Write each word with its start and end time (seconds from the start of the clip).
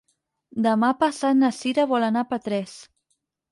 Demà 0.65 0.89
passat 1.03 1.37
na 1.43 1.53
Cira 1.59 1.87
vol 1.93 2.09
anar 2.09 2.25
a 2.27 2.29
Petrés. 2.35 2.77